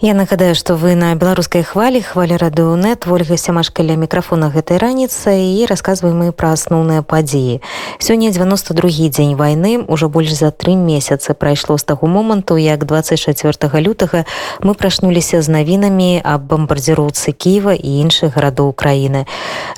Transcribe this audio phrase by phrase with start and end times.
[0.00, 5.34] Я нагадаю што вы на беларускай хвалі хвалі радыонет ольга сямашка ля мікрафона гэтай раніцы
[5.58, 7.58] і расказваем мы пра асноўныя падзеі
[7.98, 13.42] сёння 92 дзень вайны ўжо больш за тры месяцы прайшло з таго моманту як 24
[13.82, 14.22] лютага
[14.62, 19.26] мы прачнуліся з навінамі аб бамбардзіроўцы кіева і іншых гарадоў краіны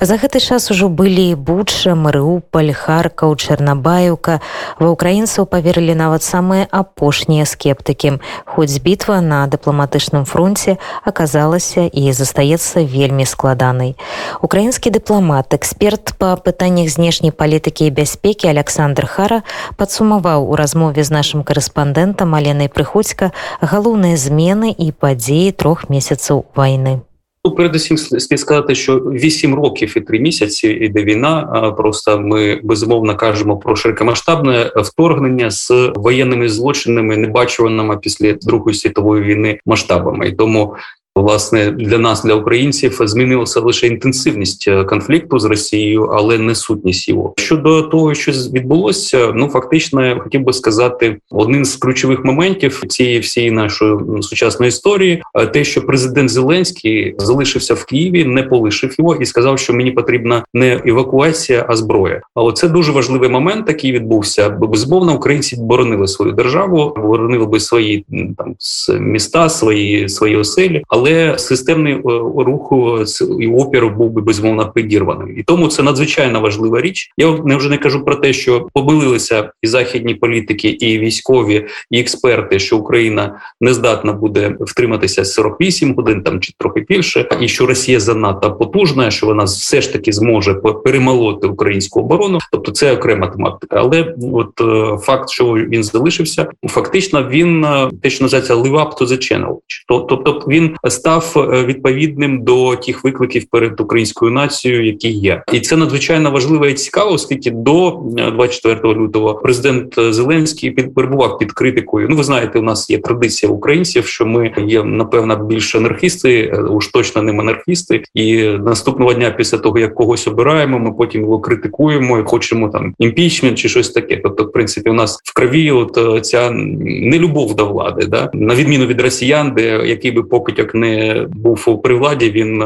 [0.05, 4.37] за гэты час ужо былі буча марыуполь харкаў чарнабаюка
[4.77, 12.12] ва украінцаў паверылі нават самыя апошнія скептыкі хоць бітва на дыпламатычным паўночным фронте аказалася і
[12.12, 13.96] застаецца вельмі складанай.
[14.42, 19.42] Украінскі дыпламат, эксперт па пытаннях знешняй палітыкі і бяспекі Александр Хара
[19.76, 27.02] падсумаваў у размове з нашым карэспандэнтам Аленай Прыходзька галоўныя змены і падзеі трох месяцаў вайны.
[27.45, 31.41] Ну, передусім слід сказати, що 8 років і 3 місяці іде війна.
[31.77, 39.59] Просто ми безумовно кажемо про широкомасштабне вторгнення з воєнними злочинами, небачуваними після Другої світової війни
[39.65, 40.27] масштабами.
[40.27, 40.75] І тому
[41.15, 47.09] Власне, для нас, для українців, змінилася лише інтенсивність е, конфлікту з Росією, але не сутність
[47.09, 49.31] його щодо того, що відбулося.
[49.35, 55.45] Ну фактично, хотів би сказати, один з ключових моментів цієї всієї нашої сучасної історії, е,
[55.45, 60.43] те, що президент Зеленський залишився в Києві, не полишив його і сказав, що мені потрібна
[60.53, 62.21] не евакуація, а зброя.
[62.35, 64.49] А це дуже важливий момент, який відбувся.
[64.49, 68.05] Бо безумовно, українці боронили свою державу, боронили би свої
[68.37, 68.55] там
[68.99, 72.01] міста, свої свої оселі але системний е,
[72.37, 72.99] руху
[73.39, 75.39] і опір був би безумовно підірваним.
[75.39, 77.11] І тому це надзвичайно важлива річ.
[77.17, 81.99] Я не вже не кажу про те, що помилилися і західні політики, і військові, і
[81.99, 87.65] експерти, що Україна не здатна буде втриматися 48 годин там чи трохи більше, і що
[87.65, 90.53] Росія занадто потужна, що вона все ж таки зможе
[90.85, 92.39] перемолоти українську оборону.
[92.51, 93.75] Тобто це окрема тематика.
[93.79, 98.97] Але от е, факт, що він залишився, фактично він е, те, що називається live up
[98.97, 99.55] to the channel.
[99.87, 105.77] Тобто він став е, відповідним до тих викликів перед українською нацією, які є, і це
[105.77, 107.99] надзвичайно важливо і цікаво, оскільки до
[108.35, 112.07] 24 е, лютого президент Зеленський під перебував під критикою.
[112.09, 116.61] Ну, ви знаєте, у нас є традиція українців, що ми є напевно більш анархісти, е,
[116.61, 118.03] уж точно не монархісти.
[118.13, 122.93] І наступного дня, після того як когось обираємо, ми потім його критикуємо і хочемо там
[122.99, 124.17] імпічмент чи щось таке.
[124.23, 128.85] Тобто, в принципі, у нас в крові, от ця нелюбов до влади, да на відміну
[128.85, 132.63] від росіян, де який би покидьок не був при владі, він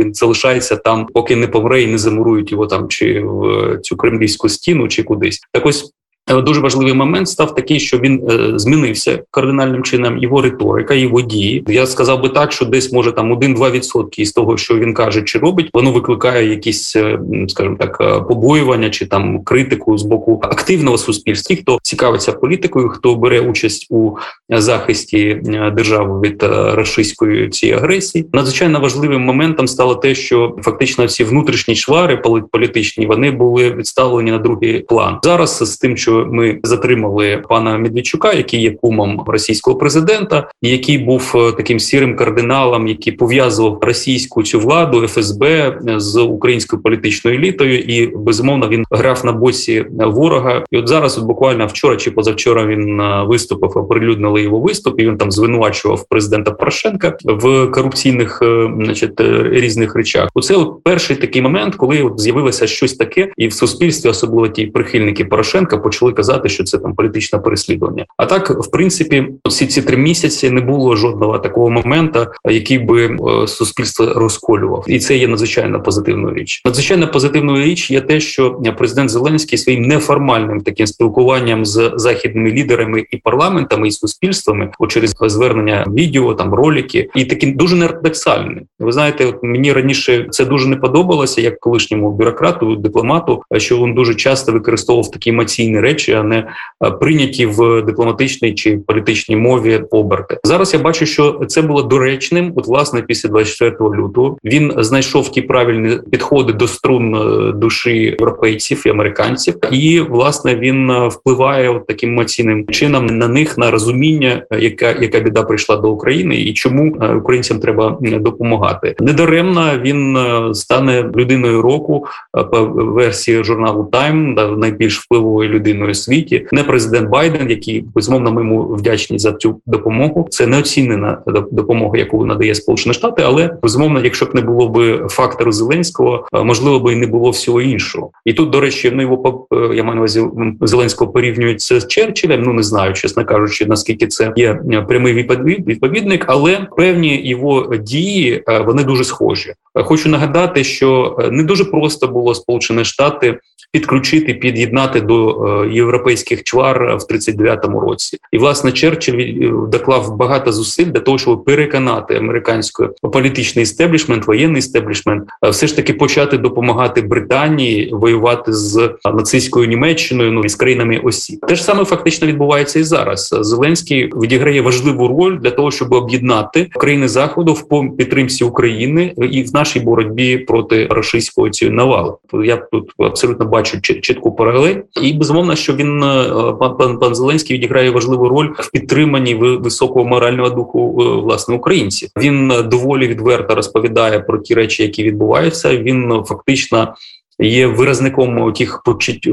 [0.00, 4.48] він залишається там, поки не помре і не замурують його там, чи в цю кремлівську
[4.48, 5.40] стіну, чи кудись.
[5.52, 5.92] Так ось
[6.28, 10.18] Дуже важливий момент став такий, що він е, змінився кардинальним чином.
[10.18, 11.64] Його риторика, його дії.
[11.68, 15.38] Я сказав би так, що десь може там 1-2% із того, що він каже чи
[15.38, 17.18] робить, воно викликає якісь, е,
[17.48, 21.56] скажімо так, е, побоювання чи там критику з боку активного суспільства.
[21.56, 24.16] Хто цікавиться політикою, хто бере участь у
[24.48, 25.40] захисті
[25.72, 26.42] держави від
[26.74, 28.26] рашистської цієї агресії.
[28.32, 32.16] Надзвичайно важливим моментом стало те, що фактично ці внутрішні чвари
[32.52, 38.32] політичні вони були відставлені на другий план зараз з тим, що ми затримали пана Медведчука,
[38.32, 44.60] який є кумом російського президента, який був е, таким сірим кардиналом, який пов'язував російську цю
[44.60, 45.46] владу ФСБ
[45.88, 50.64] е, з українською політичною елітою, і безумовно він грав на боці ворога.
[50.70, 55.00] І от зараз, от буквально вчора чи позавчора, він е, виступив, оприлюднили його виступ.
[55.00, 58.42] і Він там звинувачував президента Порошенка в корупційних,
[58.76, 60.28] значить, різних речах.
[60.34, 64.66] Оце от перший такий момент, коли от з'явилося щось таке, і в суспільстві, особливо ті
[64.66, 68.06] прихильники Порошенка, почали почали казати, що це там політичне переслідування.
[68.16, 73.06] А так, в принципі, всі ці три місяці не було жодного такого моменту, який би
[73.06, 76.62] е, суспільство розколював, і це є надзвичайно позитивною річ.
[76.64, 83.04] Надзвичайно позитивною річ є те, що президент Зеленський своїм неформальним таким спілкуванням з західними лідерами
[83.10, 88.60] і парламентами і суспільствами, от через звернення відео, там ролики, і таким дуже неортодоксальним.
[88.78, 93.94] Ви знаєте, от мені раніше це дуже не подобалося, як колишньому бюрократу, дипломату, що він
[93.94, 96.48] дуже часто використовував такі емоційні речі, а не
[96.84, 100.38] е, прийняті в дипломатичній чи політичній мові оберти.
[100.44, 102.52] Зараз я бачу, що це було доречним.
[102.56, 108.82] От власне після 24 лютого він знайшов ті правильні підходи до струн е, душі європейців
[108.86, 114.42] і американців, і власне він е, впливає от таким емоційним чином на них на розуміння,
[114.50, 118.94] яка яка біда прийшла до України, і чому українцям треба допомагати.
[119.00, 120.18] Недаремно він
[120.54, 122.06] стане людиною року
[122.52, 128.42] по версії журналу Тайм найбільш впливової людини країною світі, не президент Байден, який безумовно ми
[128.42, 130.26] йому вдячні за цю допомогу.
[130.30, 131.18] Це неоцінена
[131.52, 136.80] допомога, яку надає Сполучені Штати, але безумовно, якщо б не було би фактору Зеленського, можливо
[136.80, 138.10] би і не було всього іншого.
[138.24, 140.24] І тут, до речі, ну його я маю на увазі
[140.60, 144.54] Зеленського порівнюють з Черчиллем, Ну не знаю, чесно кажучи, наскільки це є
[144.88, 145.14] прямий
[145.48, 149.52] відповідник, але певні його дії вони дуже схожі.
[149.74, 153.38] Хочу нагадати, що не дуже просто було Сполучені Штати
[153.72, 158.18] підключити, під'єднати до е, європейських чвар в 39-му році.
[158.32, 164.58] І власне Черчилль е, доклав багато зусиль для того, щоб переконати американський політичний істеблішмент, воєнний
[164.58, 170.54] істеблішмент, е, все ж таки почати допомагати Британії воювати з нацистською Німеччиною, ну і з
[170.54, 171.38] країнами осі.
[171.48, 173.34] Те ж саме фактично відбувається і зараз.
[173.40, 179.54] Зеленський відіграє важливу роль для того, щоб об'єднати країни заходу в підтримці України і в
[179.54, 182.12] нашій боротьбі проти рашистського цієї навали.
[182.44, 187.56] Я тут абсолютно бачу чітку паралель, і безумовно, що він е, пан пан пан Зеленський
[187.56, 192.08] відіграє важливу роль в підтриманні високого морального духу е, власне українців.
[192.16, 195.76] Він доволі відверто розповідає про ті речі, які відбуваються.
[195.76, 196.94] Він фактично
[197.38, 198.82] є виразником тих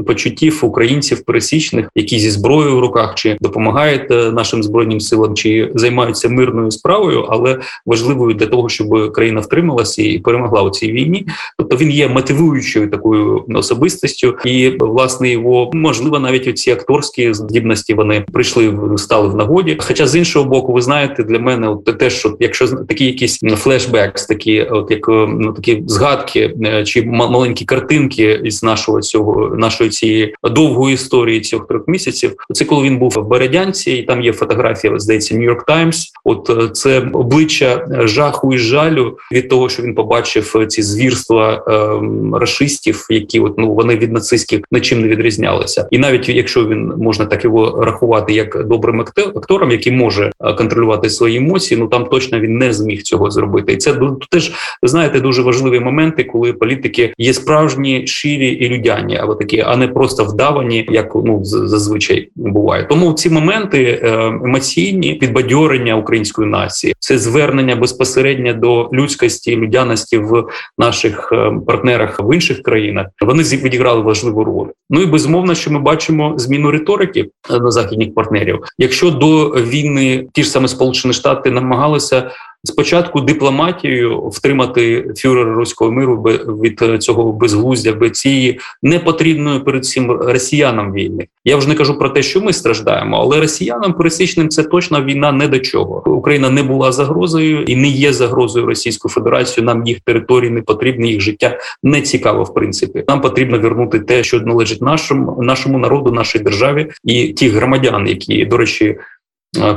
[0.06, 5.70] почуттів українців пересічних, які зі зброєю в руках чи допомагають е, нашим збройним силам, чи
[5.74, 11.26] займаються мирною справою, але важливою для того, щоб країна втрималася і перемогла у цій війні.
[11.58, 18.24] Тобто він є мотивуючою такою особистістю, і власне його можливо навіть оці акторські здібності вони
[18.32, 19.76] прийшли стали в нагоді.
[19.80, 24.26] Хоча з іншого боку, ви знаєте, для мене от те, що якщо такі якісь флешбекс,
[24.26, 29.90] такі от як ну такі згадки е, чи маленькі картини картинки із нашого цього нашої
[29.90, 32.34] цієї довгої історії цих трьох місяців.
[32.52, 36.12] Це коли він був в Бередянці, і там є фотографія, здається, Нью-Йорк Таймс.
[36.24, 42.38] От е, це обличчя жаху і жалю від того, що він побачив ці звірства е,
[42.38, 47.26] расистів, які от ну вони від нацистських нічим не відрізнялися, і навіть якщо він можна
[47.26, 52.40] так його рахувати як добрим актором, який може е, контролювати свої емоції, ну там точно
[52.40, 53.72] він не зміг цього зробити.
[53.72, 54.00] І це
[54.30, 54.52] теж
[54.82, 59.76] знаєте дуже важливі моменти, коли політики є справжні справжні ширі і людяні, або такі, а
[59.76, 62.84] не просто вдавані, як ну зазвичай буває.
[62.84, 70.44] Тому ці моменти е, емоційні підбадьорення української нації, це звернення безпосередньо до людськості, людяності в
[70.78, 73.06] наших е, партнерах в інших країнах.
[73.20, 74.68] Вони відіграли важливу роль.
[74.90, 78.58] Ну і безумовно, що ми бачимо зміну риторики е, на західних партнерів.
[78.78, 82.30] Якщо до війни ті ж саме Сполучені Штати намагалися
[82.64, 86.22] спочатку дипломатією втримати фюрера руського миру
[86.62, 91.26] від цього безглуздя, без цієї непотрібної перед цим росіянам війни.
[91.44, 95.32] Я вже не кажу про те, що ми страждаємо, але росіянам пересічним це точно війна
[95.32, 96.02] не до чого.
[96.06, 99.66] Україна не була загрозою і не є загрозою Російської Федерації.
[99.66, 102.44] Нам їх території не потрібні, їх життя не цікаво.
[102.44, 107.52] В принципі, нам потрібно вернути те, що належить нашому нашому народу, нашій державі і тих
[107.52, 109.19] громадян, які до речі Е,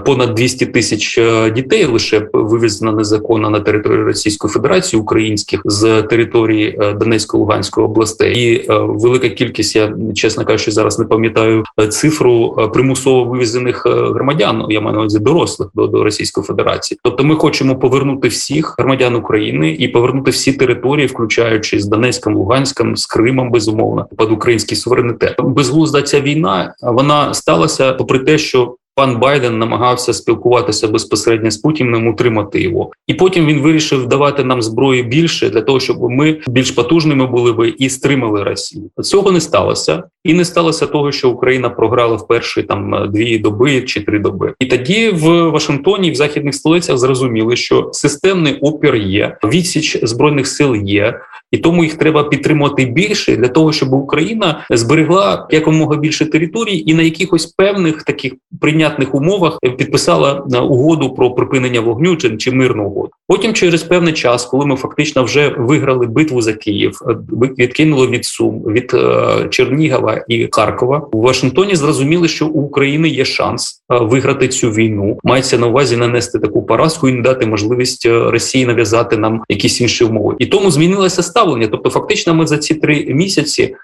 [0.06, 6.78] понад 200 тисяч е, дітей лише вивезено незаконно на територію Російської Федерації українських з території
[6.82, 13.26] е, Донецької Луганської областей, і велика кількість я чесно кажучи, зараз не пам'ятаю цифру примусово
[13.26, 14.66] вивезених громадян.
[14.70, 17.00] Я маю на увазі дорослих до, до Російської Федерації.
[17.04, 22.96] Тобто, ми хочемо повернути всіх громадян України і повернути всі території, включаючи з Донецьком, Луганськом,
[22.96, 25.36] з Кримом, безумовно, під український суверенітет.
[25.40, 32.08] Безглузда ця війна вона сталася попри те, що Пан Байден намагався спілкуватися безпосередньо з Путіним,
[32.08, 36.72] утримати його, і потім він вирішив давати нам зброї більше для того, щоб ми більш
[36.72, 38.90] потужними були би і стримали Росію.
[39.02, 43.82] Цього не сталося, і не сталося того, що Україна програла в перші там дві доби
[43.82, 44.54] чи три доби.
[44.60, 50.76] І тоді в Вашингтоні, в західних столицях, зрозуміли, що системний опір є, відсіч збройних сил
[50.76, 51.20] є
[51.54, 56.94] і тому їх треба підтримувати більше для того, щоб Україна зберегла якомога більше територій і
[56.94, 62.86] на якихось певних таких прийнятних умовах підписала е, угоду про припинення вогню чи, чи мирну
[62.86, 63.10] угоду.
[63.28, 67.16] Потім, через певний час, коли ми фактично вже виграли битву за Київ, е,
[67.58, 71.76] відкинули від Сум від е, Чернігова і Харкова у Вашингтоні.
[71.76, 75.18] Зрозуміли, що у України є шанс виграти цю війну.
[75.24, 80.04] Мається на увазі нанести таку поразку і не дати можливість Росії нав'язати нам якісь інші
[80.04, 80.36] умови.
[80.40, 81.68] І тому змінилася став ставлення.
[81.68, 83.76] Тобто, фактично, ми за ці три місяці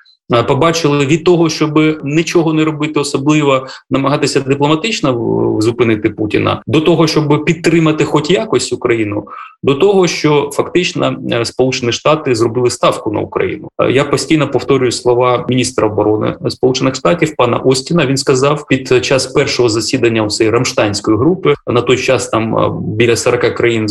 [0.48, 5.14] побачили від того, щоб нічого не робити, особливо намагатися дипломатично
[5.60, 9.24] зупинити Путіна, до того, щоб підтримати, хоч якось Україну,
[9.64, 13.70] до того, що фактично е, Сполучені Штати зробили ставку на Україну.
[13.82, 18.06] Е, я постійно повторюю слова міністра оборони Сполучених Штатів пана Остіна.
[18.06, 23.16] Він сказав під час першого засідання у цієї Рамштайнської групи на той час там біля
[23.16, 23.88] 40 країн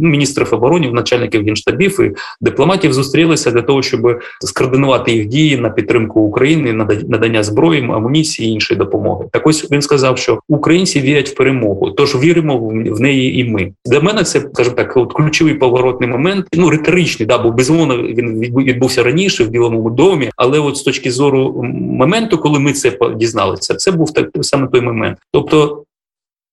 [0.00, 6.20] міністрів оборони, начальників генштабів і дипломатів зустрілися для того, щоб скоординувати їх дії на підтримку
[6.20, 6.72] України,
[7.08, 9.26] надання зброї, амуніції іншої допомоги.
[9.32, 13.72] Так ось він сказав, що українці вірять в перемогу, тож віримо в неї, і ми
[13.86, 16.46] для мене це скажімо так, от ключовий поворотний момент.
[16.52, 21.10] Ну риторичний, да, бо безумовно він відбувся раніше в Білому домі, але от з точки
[21.10, 25.82] зору моменту, коли ми це дізналися, це був так саме той момент, тобто.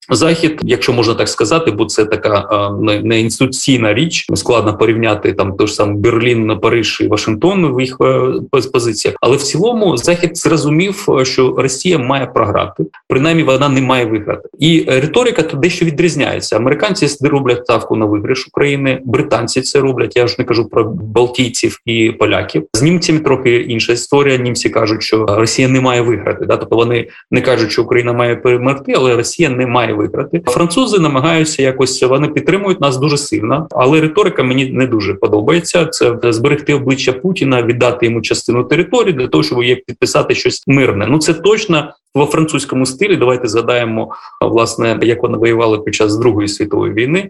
[0.09, 2.69] Захід, якщо можна так сказати, бо це така
[3.03, 7.97] не інституційна річ, складно порівняти там той ж сам Берлін, Париж і Вашингтон в їх
[8.01, 8.33] е,
[8.73, 9.15] позиціях.
[9.21, 14.49] Але в цілому захід зрозумів, що Росія має програти, принаймні вона не має виграти.
[14.59, 16.55] І риторика то дещо відрізняється.
[16.55, 20.15] Американці роблять ставку на виграш України, британці це роблять.
[20.15, 22.63] Я ж не кажу про Балтійців і поляків.
[22.73, 24.37] З німцями трохи інша історія.
[24.37, 26.45] Німці кажуть, що Росія не має виграти.
[26.45, 30.41] Да, тобто вони не кажуть, що Україна має перемогти, але Росія не має виграти.
[30.45, 35.85] Французи намагаються якось вони підтримують нас дуже сильно, але риторика мені не дуже подобається.
[35.85, 41.07] Це зберегти обличчя Путіна, віддати йому частину території для того, щоб їх підписати щось мирне.
[41.09, 41.93] Ну це точно.
[42.15, 47.29] Во французькому стилі давайте згадаємо власне, як вони воювали під час Другої світової війни.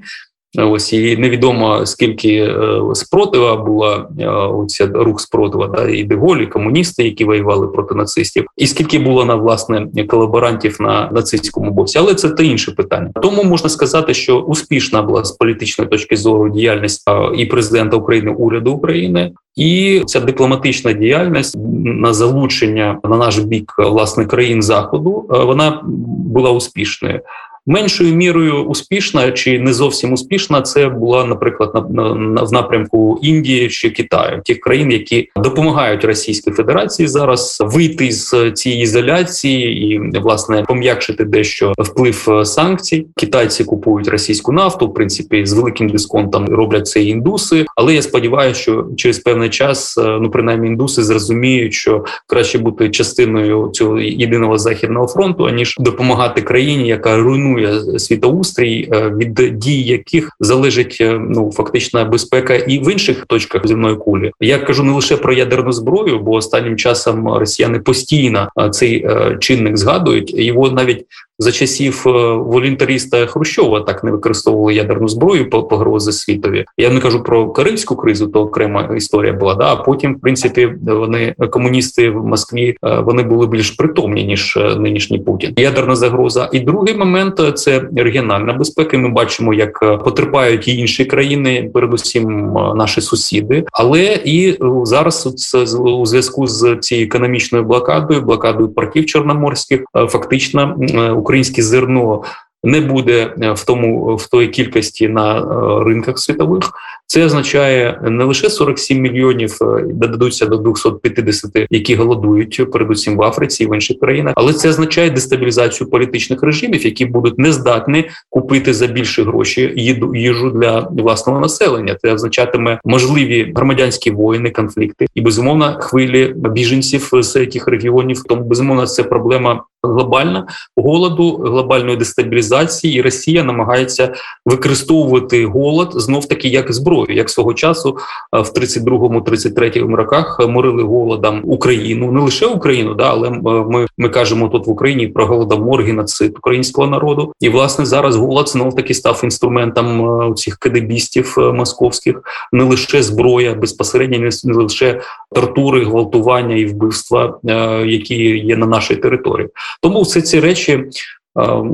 [0.58, 7.04] Ось і невідомо скільки е, спротива була е, оця рух спротива, да і Деголі, комуністи,
[7.04, 12.30] які воювали проти нацистів, і скільки було на власне колаборантів на нацистському боці, але це
[12.30, 13.12] те інше питання.
[13.22, 17.04] Тому можна сказати, що успішна була з політичної точки зору діяльність
[17.38, 19.32] і президента України, уряду України.
[19.56, 25.82] І ця дипломатична діяльність на залучення на наш бік власне країн заходу е, вона
[26.26, 27.20] була успішною.
[27.66, 33.70] Меншою мірою успішна чи не зовсім успішна, це була, наприклад, на, на в напрямку Індії
[33.70, 40.64] чи Китаю, тих країн, які допомагають Російській Федерації зараз вийти з цієї ізоляції і власне
[40.68, 43.06] пом'якшити дещо вплив е, санкцій.
[43.16, 47.66] Китайці купують російську нафту, в принципі, з великим дисконтом роблять це індуси.
[47.76, 52.90] Але я сподіваюся, що через певний час, е, ну принаймні, індуси зрозуміють, що краще бути
[52.90, 59.82] частиною цього єдиного західного фронту, аніж допомагати країні, яка руйнує руйнує світоустрій, е, від дій
[59.82, 64.32] яких залежить е, ну фактична безпека і в інших точках земної кулі.
[64.40, 69.08] Я кажу не лише про ядерну зброю, бо останнім часом росіяни постійно е, цей
[69.40, 71.06] чинник згадують його навіть
[71.40, 76.66] за часів е, волюнтаріста Хрущова так не використовували ядерну зброю по погрози світові.
[76.78, 79.56] Я не кажу про карибську кризу, то окрема історія була.
[79.56, 84.58] Да, а потім, в принципі, вони комуністи в Москві е, вони були більш притомні ніж
[84.58, 85.54] е, нинішній Путін.
[85.58, 86.50] Ядерна загроза.
[86.54, 88.98] І другий момент це регіональна безпека.
[88.98, 93.64] Ми бачимо, як потерпають і інші країни, передусім наші сусіди.
[93.72, 100.78] Але і зараз це у зв'язку з цією економічною блокадою, блокадою парків чорноморських, фактично
[101.24, 102.24] українське зерно
[102.64, 105.44] не буде е, в тому в той кількості на е,
[105.84, 106.72] ринках світових.
[107.14, 113.64] Це означає не лише 47 мільйонів е, додадуться до 250, які голодують, передусім в Африці
[113.64, 118.74] і в інших країнах, але це означає дестабілізацію політичних режимів, які будуть не здатні купити
[118.74, 119.74] за більше гроші
[120.14, 121.98] їжу для власного населення.
[122.02, 128.24] Це означатиме можливі громадянські воїни, конфлікти і безумовно хвилі біженців з цих регіонів.
[128.24, 134.14] Тому безумовно це проблема глобальна голоду, глобальної дестабілізації, і Росія намагається
[134.46, 137.98] використовувати голод знов таки як зброю, як свого часу
[138.32, 144.68] в 32-33 роках морили голодом Україну, не лише Україну, да але ми ми кажемо тут
[144.68, 147.34] в Україні про голодомор, геноцид українського народу.
[147.40, 154.30] І власне зараз голод знов таки став інструментом цих кадебістів московських, не лише зброя безпосередньо,
[154.44, 155.02] не лише
[155.36, 157.40] тортури, гвалтування і вбивства,
[157.86, 159.50] які є на нашій території.
[159.82, 160.84] Тому все ці речі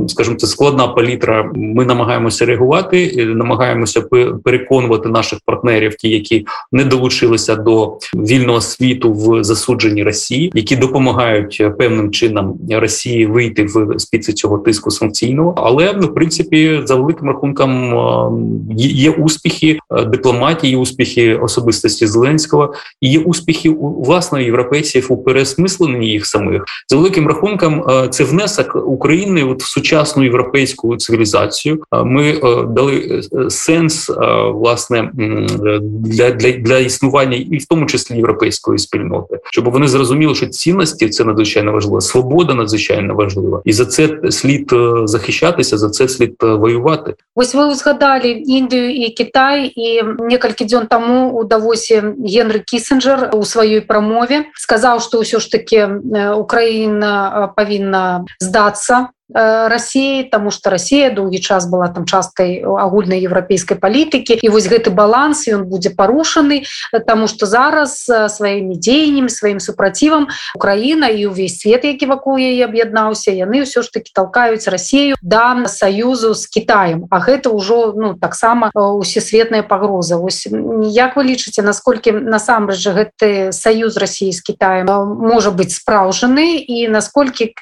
[0.07, 1.51] скажімо, це складна палітра.
[1.55, 4.01] Ми намагаємося реагувати, намагаємося
[4.43, 11.63] переконувати наших партнерів, ті, які не долучилися до вільного світу в засудженні Росії, які допомагають
[11.77, 15.53] певним чином Росії вийти в спіці цього тиску санкційного.
[15.57, 17.95] Але ну, в принципі, за великим рахунком
[18.77, 26.65] є успіхи дипломатії, успіхи особистості Зеленського, і є успіхи власне європейців у пересмисленні їх самих
[26.87, 27.85] за великим рахунком.
[28.09, 31.83] Це внесок України от в сучасну європейську цивілізацію.
[32.05, 34.13] Ми е, дали е, сенс е,
[34.53, 35.11] власне
[35.79, 41.09] для, для, для існування і в тому числі європейської спільноти, щоб вони зрозуміли, що цінності
[41.09, 44.71] це надзвичайно важливо, свобода надзвичайно важлива, і за це слід
[45.03, 47.13] захищатися, за це слід воювати.
[47.35, 52.03] Ось ви згадали Індію і Китай, і некалькі дзён тому у Давосі
[52.35, 55.89] Генрі Кісінджер у своїй промові сказав, що все ж таки
[56.37, 64.39] Україна павінна здатися России тому что Россия доўгі час была там часткай агульнай еўрапейскай палітыкі
[64.41, 66.65] і вось гэты баланс ён будзе парушаны
[67.05, 73.29] тому что зараз сваімі дзеяннями сваім супрацівам Украіна і увесь свет які вакол яе аб'яднаўся
[73.31, 77.07] яны ўсё ж таки толкаюць Россию да саюзу с Китаем.
[77.09, 80.47] А гэта ўжо ну таксама усесветная пагроза ось
[80.89, 87.53] як вы лічыце насколькі насамрэч гэты саюз России с Китаем можа быть спраўжаны і насколькі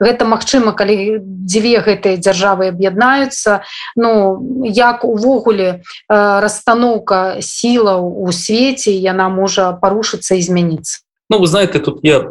[0.00, 3.61] гэта Мачыма калі дзве гэтыя дзяржавы аб'яднаюцца
[3.95, 11.01] Ну як увогуле расстаноўка сілаў у свеце яна можа парушыцца і змяніцца
[11.31, 12.29] Ну, ви знаєте, тут є,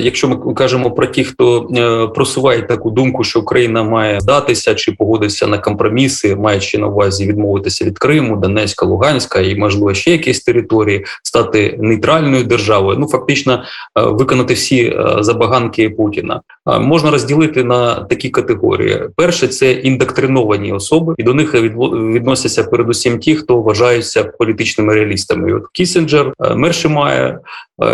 [0.00, 4.92] якщо ми кажемо про ті, хто е, просуває таку думку, що Україна має здатися чи
[4.92, 10.40] погодитися на компроміси, маючи на увазі відмовитися від Криму, Донецька, Луганська і можливо ще якісь
[10.40, 12.96] території, стати нейтральною державою.
[13.00, 16.40] Ну фактично е, виконати всі е, забаганки Путіна
[16.79, 23.35] можна розділити на такі категорії: перше це індоктриновані особи, і до них відносяться передусім ті,
[23.35, 25.53] хто вважаються політичними реалістами.
[25.53, 27.39] От Кісінджер, Мершимає,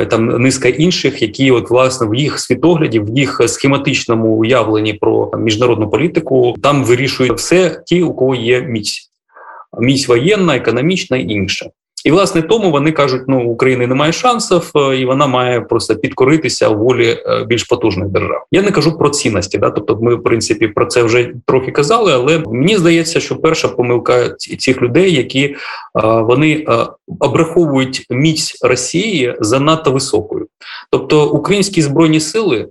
[0.10, 5.90] там низка інших, які от власне в їх світогляді, в їх схематичному уявленні про міжнародну
[5.90, 9.10] політику там вирішують все ті, у кого є міць.
[9.80, 11.70] Міць воєнна, економічна і інша.
[12.04, 16.70] І власне тому вони кажуть: ну України немає шансів, е, і вона має просто підкоритися
[16.70, 18.46] волі е, більш потужних держав.
[18.52, 22.14] Я не кажу про цінності, да, тобто, ми в принципі про це вже трохи казали.
[22.14, 24.30] Але мені здається, що перша помилка
[24.60, 25.56] цих людей, які е,
[26.04, 26.66] вони
[27.20, 30.48] обраховують міць Росії занадто високою,
[30.92, 32.68] тобто українські збройні сили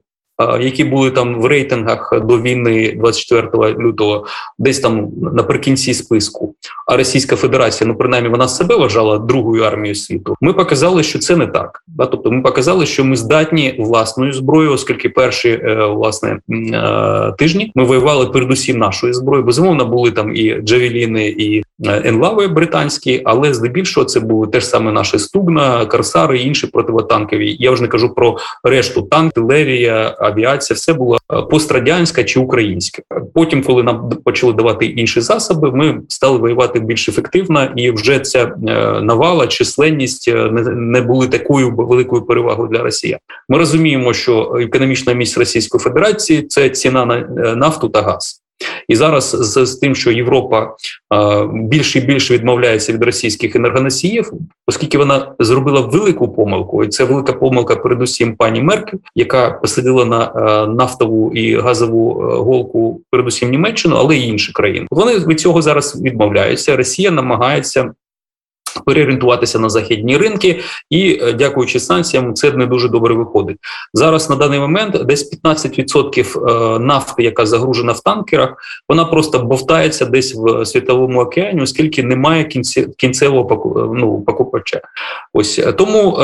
[0.60, 4.26] які були там в рейтингах до війни 24 лютого,
[4.58, 6.54] десь там наприкінці списку.
[6.86, 10.36] А Російська Федерація, ну принаймні, вона себе вважала другою армією світу.
[10.40, 11.84] Ми показали, що це не так.
[11.98, 17.84] Тобто, ми показали, що ми здатні власною зброєю, оскільки перші е, власне е, тижні ми
[17.84, 19.46] воювали передусім нашою зброєю.
[19.46, 21.62] Безумовно, були там і Джавеліни, і е,
[22.04, 27.56] енлави британські, але здебільшого це були теж саме наші стугна, Корсари і інші противотанкові.
[27.60, 33.02] Я вже не кажу про решту танк, артилерія, авіація, все було е, пострадянська чи українська.
[33.34, 38.42] Потім, коли нам почали давати інші засоби, ми стали воювати більш ефективно, і вже ця
[38.42, 38.50] е,
[39.00, 43.18] навала, численність е, не були такою великою перевагою для Росії.
[43.48, 47.16] Ми розуміємо, що економічна місць Російської Федерації це ціна на
[47.56, 48.41] нафту та газ.
[48.92, 50.74] І зараз з, з тим, що Європа
[51.14, 54.32] е, більше і більше відмовляється від російських енергоносіїв,
[54.66, 60.24] оскільки вона зробила велику помилку, і це велика помилка, передусім пані Меркель, яка посадила на
[60.24, 64.86] е, нафтову і газову голку, передусім Німеччину, але й інші країни.
[64.90, 66.76] Вони від цього зараз відмовляються.
[66.76, 67.92] Росія намагається
[68.86, 73.56] переорієнтуватися на західні ринки, і е, дякуючи санкціям, це не дуже добре виходить
[73.94, 74.30] зараз.
[74.30, 78.54] На даний момент десь 15% е, нафти, яка загружена в танкерах,
[78.88, 82.44] вона просто бовтається десь в світовому океані, оскільки немає
[82.96, 84.80] кінцевого ну, покупача.
[85.32, 86.18] Ось тому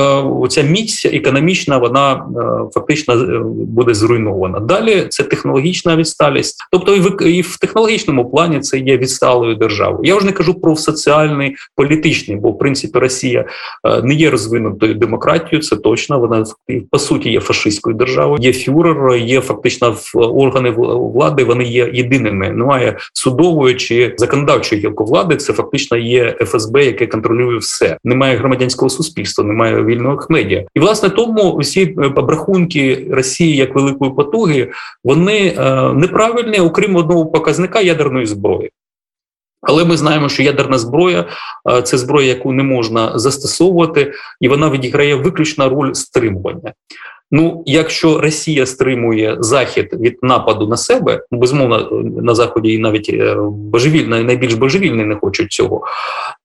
[0.44, 2.26] е, ця міць економічна, вона
[2.74, 3.14] фактично
[3.54, 4.60] буде зруйнована.
[4.60, 6.94] Далі це технологічна відсталість, тобто
[7.28, 10.00] і в технологічному плані це є відсталою державою.
[10.04, 13.44] Я вже не кажу про соціальний політичний бо в принципі Росія
[13.84, 15.62] е, не є розвинутою демократією.
[15.62, 16.44] Це точно вона
[16.90, 18.38] по суті є фашистською державою.
[18.42, 21.44] Є фюрер, є фактично органи влади.
[21.44, 22.50] Вони є єдиними.
[22.50, 25.36] Немає судової чи законодавчої гілки влади.
[25.36, 27.96] Це фактично є ФСБ, яке контролює все.
[28.04, 30.64] Немає громадянського суспільства, немає вільного медіа.
[30.74, 34.70] І власне тому всі обрахунки Росії як великої потуги
[35.04, 38.70] вони е, неправильні, окрім одного показника ядерної зброї.
[39.62, 41.24] Але ми знаємо, що ядерна зброя
[41.84, 46.72] це зброя, яку не можна застосовувати, і вона відіграє виключно роль стримування.
[47.30, 51.90] Ну, якщо Росія стримує захід від нападу на себе, безумовно
[52.22, 55.84] на заході і навіть е, божевільно, найбільш божевільні не хочуть цього,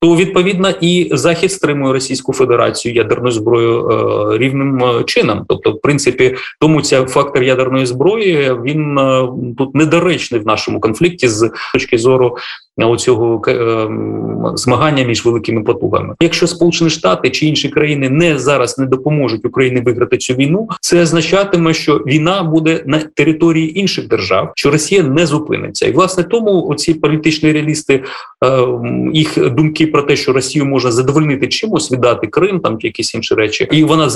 [0.02, 5.46] то відповідно і захід стримує Російську Федерацію ядерною зброєю е, рівним е, чином.
[5.48, 11.28] Тобто, в принципі, тому ця фактор ядерної зброї він е, тут недоречний в нашому конфлікті
[11.28, 12.38] з точки зору
[12.78, 13.88] оцього е,
[14.56, 16.16] змагання між великими потугами.
[16.22, 21.02] Якщо Сполучені Штати чи інші країни не зараз не допоможуть Україні виграти цю війну, це
[21.02, 26.68] означатиме, що війна буде на території інших держав, що Росія не зупиниться, і власне тому
[26.68, 28.04] оці політичні реалісти
[28.46, 28.68] е,
[29.14, 33.68] їх думки про те, що Росію можна задовольнити чимось, віддати Крим, там якісь інші речі,
[33.72, 34.10] і вона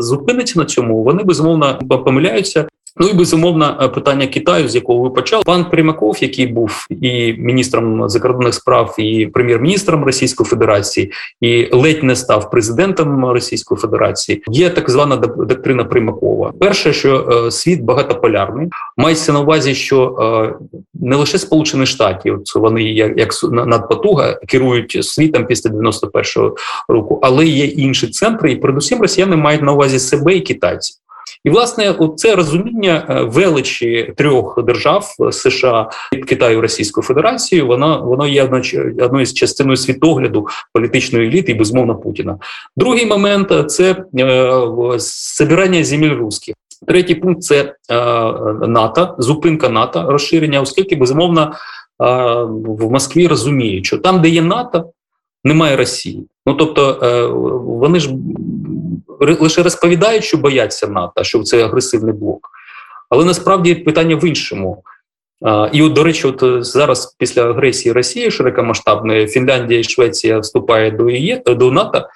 [0.00, 1.02] зупиниться на цьому.
[1.02, 2.66] Вони безумовно помиляються.
[2.96, 5.42] Ну і безумовно питання Китаю, з якого ви почали.
[5.44, 12.16] Пан Примаков, який був і міністром закордонних справ, і прем'єр-міністром Російської Федерації, і ледь не
[12.16, 14.42] став президентом Російської Федерації.
[14.48, 16.52] Є так звана доктрина Примакова.
[16.60, 22.54] Перше, що е, світ багатополярний, мається на увазі, що е, не лише Сполучені Штати, от
[22.54, 26.56] вони як надпотуга керують світом після 91-го
[26.88, 30.94] року, але є інші центри, і передусім росіяни мають на увазі себе і китайці.
[31.44, 35.90] І власне, це розуміння е, величі трьох держав е, США,
[36.28, 42.38] Китаю, Російської Федерації, воно воно є одною з частиною світогляду політичної еліти і безмовно Путіна.
[42.76, 44.52] Другий момент це е,
[44.98, 46.54] збирання земель русських.
[46.86, 47.74] Третій пункт це
[48.68, 51.52] НАТО, зупинка НАТО, розширення, оскільки безумовно
[51.98, 54.84] в Москві розуміють, що там, де є НАТО,
[55.44, 56.26] немає Росії.
[56.46, 56.98] Ну тобто
[57.66, 58.10] вони ж
[59.20, 62.50] лише розповідають, що бояться НАТО, що це агресивний блок.
[63.10, 64.82] Але насправді питання в іншому.
[65.72, 70.96] І, от, до речі, от е, зараз після агресії Росії широкомасштабної Фінляндія і Швеція вступають
[70.96, 72.08] до ЄС, до НАТО.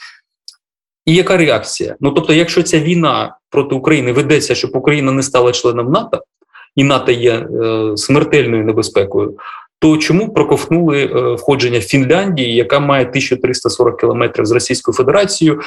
[1.07, 1.97] І яка реакція?
[2.01, 6.23] Ну тобто, якщо ця війна проти України ведеться, щоб Україна не стала членом НАТО,
[6.77, 9.37] і НАТО є е, смертельною небезпекою,
[9.79, 15.61] то чому проковтнули е, входження Фінляндії, яка має 1340 кілометрів з Російською Федерацією,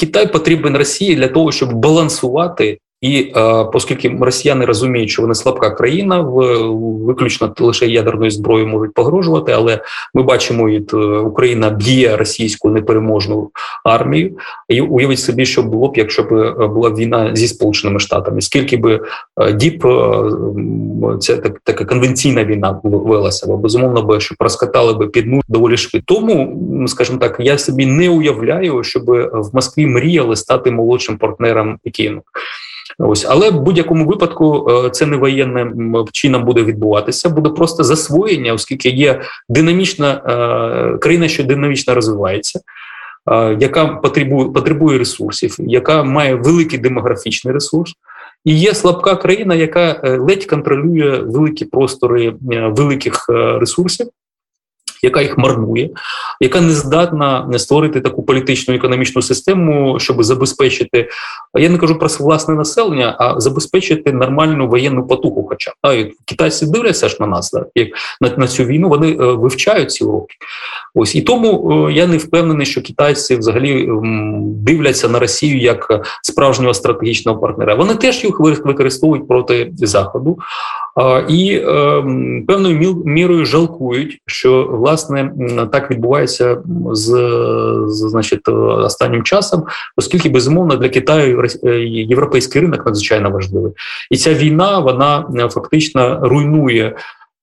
[0.00, 2.78] Китай потрібен Росії для того, щоб балансувати.
[3.00, 3.40] І е,
[3.72, 6.60] оскільки росіяни розуміють, що вони слабка країна, в
[7.04, 9.80] виключно лише ядерною зброєю можуть погрожувати, але
[10.14, 13.50] ми бачимо, від е, Україна б'є російську непереможну
[13.84, 14.36] армію.
[14.68, 18.76] І уявіть собі, що було б, якщо б е, була війна зі сполученими штатами, скільки
[18.76, 19.00] би
[19.54, 19.86] діб
[21.20, 25.76] ця так, така конвенційна війна велася, бо безумовно би що розкатали би під нуль доволі
[25.76, 26.14] швидко.
[26.14, 26.58] Тому
[26.88, 32.22] скажімо так, я собі не уявляю, щоб в Москві мріяли стати молодшим партнером Пекіну.
[33.02, 38.52] Ось, але в будь-якому випадку е, це не воєнним чином буде відбуватися, буде просто засвоєння,
[38.52, 42.60] оскільки є динамічна е, країна, що динамічно розвивається.
[43.30, 47.92] Е, яка потребує потребує ресурсів, яка має великий демографічний ресурс,
[48.44, 53.26] і є слабка країна, яка ледь контролює великі простори великих
[53.60, 54.06] ресурсів,
[55.02, 55.90] яка їх марнує,
[56.40, 61.08] яка не здатна не створити таку політичну економічну систему, щоб забезпечити.
[61.58, 65.46] Я не кажу про власне населення, а забезпечити нормальну воєнну потугу.
[65.48, 67.88] Хоча а китайці дивляться ж на нас, да, як
[68.20, 70.34] на, на цю війну вони е, вивчають ці уроки.
[70.94, 73.88] Ось і тому е, я не впевнений, що китайці взагалі
[74.42, 77.74] дивляться на Росію як справжнього стратегічного партнера.
[77.74, 80.38] Вони теж їх використовують проти заходу
[81.28, 81.64] і е,
[82.48, 84.89] певною мірою жалкують, що власне
[85.72, 86.58] так відбувається
[86.92, 87.04] з,
[87.86, 89.64] з значить останнім часом,
[89.96, 93.72] оскільки безумовно для Китаю е, європейський ринок надзвичайно важливий,
[94.10, 96.96] і ця війна вона фактично руйнує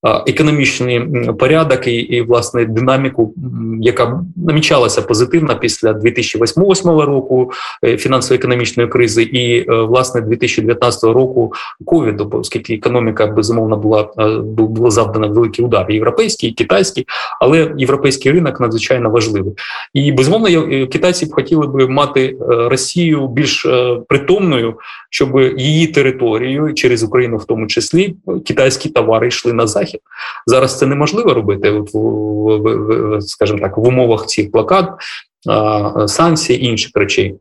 [0.04, 1.00] економічний
[1.40, 3.34] порядок і, і власне динаміку,
[3.82, 7.52] яка намічалася позитивно після 2008 року
[7.84, 11.54] е, фінансово-економічної кризи, і е, власне 2019 року
[11.86, 17.06] ковіду, оскільки економіка безумовно була е, було завдано великий удар європейський, китайський,
[17.42, 19.54] але європейський ринок надзвичайно важливий.
[19.94, 23.68] І безумовно, китайці б хотіли би мати Росію більш
[24.08, 24.74] притомною,
[25.10, 30.02] щоб її територію через Україну, в тому числі, китайські товари йшли на захід захід.
[30.46, 34.98] Зараз це неможливо робити, в, скажімо так, в умовах цих блокад,
[36.08, 37.36] санкцій і інших речей.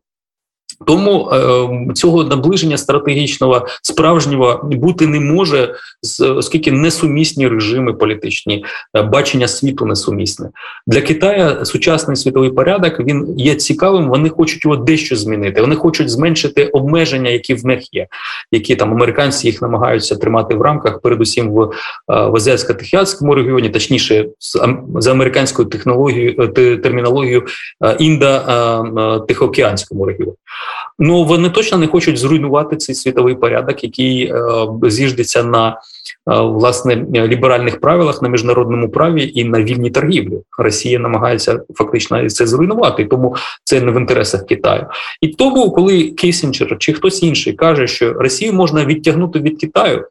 [0.87, 5.75] Тому е, цього наближення стратегічного справжнього бути не може,
[6.21, 8.65] оскільки несумісні режими політичні,
[8.97, 10.51] е, бачення світу несумісне
[10.87, 11.65] для Китая.
[11.65, 14.09] Сучасний світовий порядок він є цікавим.
[14.09, 15.61] Вони хочуть його дещо змінити.
[15.61, 18.07] Вони хочуть зменшити обмеження, які в них є,
[18.53, 21.69] які там американці їх намагаються тримати в рамках, передусім в, е,
[22.09, 24.27] в азіатсько-тихоокеанському регіоні, точніше,
[24.99, 27.43] за американською технологією е, термінологією
[28.01, 30.37] індо-тихоокеанському регіоні.
[30.99, 34.41] Ну вони точно не хочуть зруйнувати цей світовий порядок, який е,
[34.83, 35.75] зіждеться на е,
[36.41, 40.39] власне ліберальних правилах на міжнародному праві і на вільній торгівлі.
[40.59, 44.87] Росія намагається фактично це зруйнувати, тому це не в інтересах Китаю.
[45.21, 50.05] І тому, коли Кісінджер чи хтось інший каже, що Росію можна відтягнути від Китаю,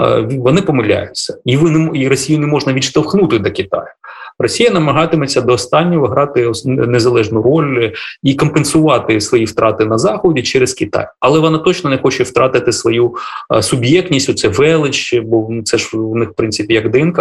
[0.00, 3.88] е, вони помиляються, і ви не і Росію не можна відштовхнути до Китаю.
[4.38, 7.90] Росія намагатиметься до останнього грати незалежну роль
[8.22, 13.14] і компенсувати свої втрати на заході через Китай, але вона точно не хоче втратити свою
[13.60, 14.28] суб'єктність.
[14.28, 17.20] Оце велич, бо це ж в них в принципі як ДНК.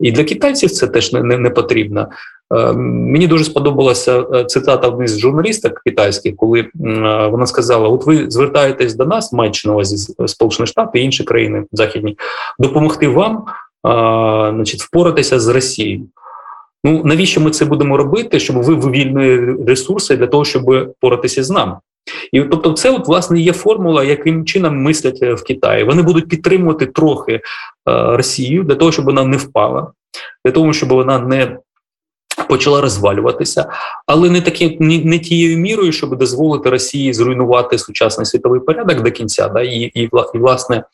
[0.00, 2.08] І для китайців це теж не, не, не потрібно.
[2.54, 6.68] Е, мені дуже сподобалася е, цитата однієї з журналісток китайських, коли е,
[7.26, 11.64] вона сказала: От ви звертаєтесь до нас, маючи на увазі Сполучені Штати і інші країни
[11.72, 12.18] західні,
[12.58, 13.44] допомогти вам
[14.54, 16.06] значить, впоратися з Росією.
[16.86, 18.40] Ну навіщо ми це будемо робити?
[18.40, 21.76] Щоб ви вивільнили ресурси для того, щоб поратися з нами?
[22.32, 25.84] І тобто, це от власне є формула, яким чином мислять в Китаї.
[25.84, 27.40] Вони будуть підтримувати трохи
[27.86, 29.92] Росію для того, щоб вона не впала,
[30.44, 31.56] для того, щоб вона не
[32.48, 33.70] почала розвалюватися,
[34.06, 39.10] але не такі не, не тією мірою, щоб дозволити Росії зруйнувати сучасний світовий порядок до
[39.10, 40.84] кінця, да і і, і власне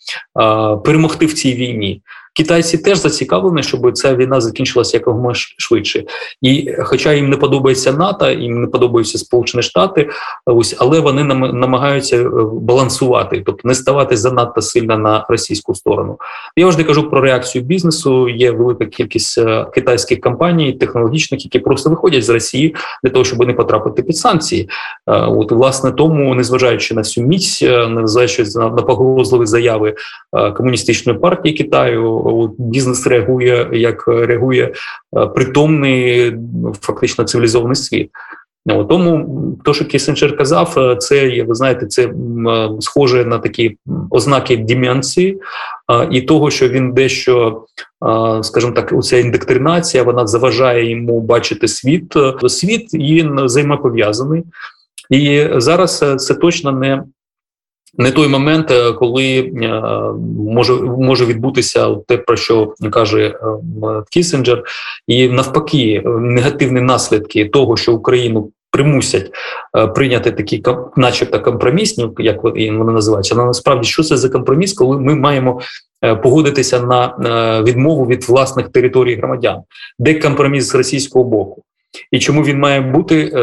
[0.84, 2.02] перемогти в цій війні.
[2.34, 6.04] Китайці теж зацікавлені, щоб ця війна закінчилася якомога швидше.
[6.42, 10.08] І, хоча їм не подобається НАТО, їм не подобаються Сполучені Штати,
[10.46, 16.18] ось але вони намагаються е, балансувати, тобто не ставати занадто сильно на російську сторону.
[16.56, 18.28] Я завжди кажу про реакцію бізнесу.
[18.28, 23.46] Є велика кількість е, китайських компаній, технологічних, які просто виходять з Росії для того, щоб
[23.46, 24.68] не потрапити під санкції.
[25.06, 29.94] Е, от власне тому, незважаючи на цю міць, незважаючи на погрозливі заяви
[30.56, 32.21] комуністичної партії Китаю
[32.58, 34.72] бізнес реагує як реагує
[35.16, 36.34] е, притомний,
[36.80, 38.10] фактично цивілізований світ.
[38.66, 39.28] Тому
[39.64, 42.12] то, що Кісенджер казав, е, це ви знаєте, це е,
[42.80, 43.76] схоже на такі
[44.10, 45.40] ознаки деменції
[46.10, 47.64] і того, що він дещо,
[48.42, 52.14] скажімо так, оця індоктринація вона заважає йому бачити світ.
[52.46, 54.44] Світ він взаємопов'язаний,
[55.10, 57.02] і зараз це точно не
[57.98, 59.82] не той момент, е, коли е,
[60.52, 63.34] може може відбутися те, про що каже е,
[64.10, 64.62] Кісінджер,
[65.06, 69.30] і навпаки, негативні наслідки того, що Україну примусять
[69.94, 70.62] прийняти такі
[70.96, 73.34] начебто компромісні, як вони називаються.
[73.34, 75.60] Але насправді що це за компроміс, коли ми маємо
[76.22, 77.14] погодитися на
[77.62, 79.60] відмову від власних територій громадян,
[79.98, 81.62] де компроміс з російського боку.
[82.10, 83.40] І чому він має бути, е,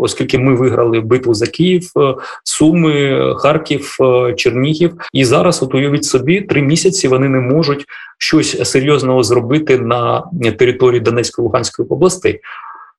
[0.00, 6.04] оскільки ми виграли битву за Київ, е, Суми, Харків, е, Чернігів, і зараз от уявіть
[6.04, 7.84] собі три місяці вони не можуть
[8.18, 10.24] щось серйозного зробити на
[10.58, 12.40] території Донецької Луганської областей.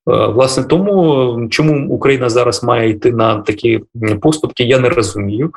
[0.06, 3.80] Власне, тому чому Україна зараз має йти на такі
[4.22, 5.52] поступки, я не розумію.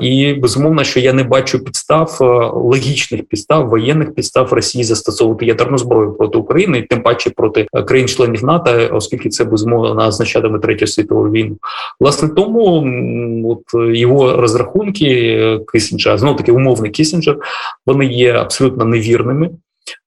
[0.00, 2.16] І безумовно, що я не бачу підстав
[2.54, 8.44] логічних підстав, воєнних підстав Росії застосовувати ядерну зброю проти України, і тим паче проти країн-членів
[8.44, 11.56] НАТО, оскільки це безумовно означатиме третю світову війну.
[12.00, 17.36] Власне, тому от його розрахунки Кисінджера, знову таки умовний Кисінджер,
[17.86, 19.50] вони є абсолютно невірними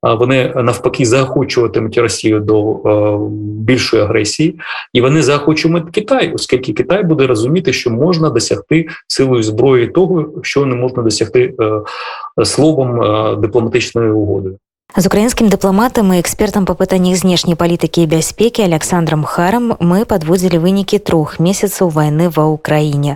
[0.03, 4.61] вони навпаки заохочуватимуть Росію до е, більшої агресії,
[4.93, 10.67] і вони заохочуватимуть Китай, оскільки Китай буде розуміти, що можна досягти силою зброї того, що
[10.67, 14.51] не можна досягти е, словом е, дипломатичної угоди.
[14.97, 20.59] З украінскім дыпламатам і экспертам па пытаннях знешняй палітыкі і бяспекі Александром Харам мы падводзілі
[20.59, 23.07] вынікі трох месяцаў вайны ва ўкраіне.